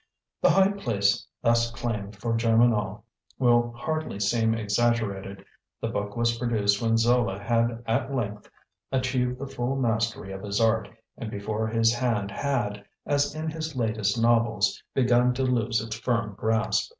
The 0.41 0.49
high 0.49 0.71
place 0.71 1.27
thus 1.43 1.69
claimed 1.69 2.15
for 2.15 2.35
Germinal 2.35 3.05
will 3.37 3.71
hardly 3.73 4.19
seem 4.19 4.55
exaggerated. 4.55 5.45
The 5.79 5.89
book 5.89 6.17
was 6.17 6.39
produced 6.39 6.81
when 6.81 6.97
Zola 6.97 7.37
had 7.37 7.83
at 7.85 8.11
length 8.11 8.49
achieved 8.91 9.37
the 9.37 9.45
full 9.45 9.75
mastery 9.75 10.31
of 10.33 10.41
his 10.41 10.59
art 10.59 10.89
and 11.19 11.29
before 11.29 11.67
his 11.67 11.93
hand 11.93 12.31
had, 12.31 12.83
as 13.05 13.35
in 13.35 13.47
his 13.51 13.75
latest 13.75 14.19
novels, 14.19 14.81
begun 14.95 15.35
to 15.35 15.43
lose 15.43 15.79
its 15.83 15.99
firm 15.99 16.33
grasp. 16.33 16.89